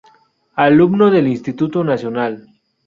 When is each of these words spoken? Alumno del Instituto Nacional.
Alumno 0.55 1.11
del 1.11 1.27
Instituto 1.27 1.83
Nacional. 1.83 2.47